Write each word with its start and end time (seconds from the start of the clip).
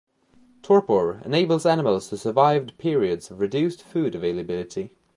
Torpor 0.63 1.21
enables 1.23 1.63
animals 1.63 2.09
to 2.09 2.17
survive 2.17 2.71
periods 2.79 3.29
of 3.29 3.39
reduced 3.39 3.83
food 3.83 4.15
availability. 4.15 4.95